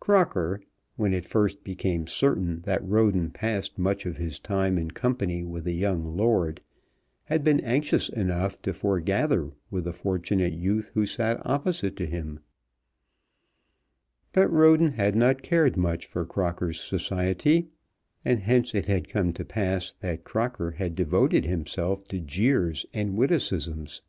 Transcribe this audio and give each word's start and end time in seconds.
Crocker, 0.00 0.62
when 0.96 1.12
it 1.12 1.26
first 1.26 1.62
became 1.62 2.06
certain 2.06 2.62
that 2.62 2.82
Roden 2.82 3.30
passed 3.30 3.78
much 3.78 4.06
of 4.06 4.16
his 4.16 4.40
time 4.40 4.78
in 4.78 4.90
company 4.92 5.44
with 5.44 5.66
a 5.66 5.74
young 5.74 6.16
lord, 6.16 6.62
had 7.24 7.44
been 7.44 7.60
anxious 7.60 8.08
enough 8.08 8.62
to 8.62 8.72
foregather 8.72 9.50
with 9.70 9.84
the 9.84 9.92
fortunate 9.92 10.54
youth 10.54 10.90
who 10.94 11.04
sat 11.04 11.38
opposite 11.44 11.96
to 11.96 12.06
him; 12.06 12.40
but 14.32 14.50
Roden 14.50 14.92
had 14.92 15.14
not 15.14 15.42
cared 15.42 15.76
much 15.76 16.06
for 16.06 16.24
Crocker's 16.24 16.80
society, 16.80 17.68
and 18.24 18.40
hence 18.40 18.74
it 18.74 18.86
had 18.86 19.10
come 19.10 19.34
to 19.34 19.44
pass 19.44 19.92
that 20.00 20.24
Crocker 20.24 20.70
had 20.70 20.94
devoted 20.94 21.44
himself 21.44 22.02
to 22.04 22.20
jeers 22.20 22.86
and 22.94 23.18
witticisms. 23.18 24.00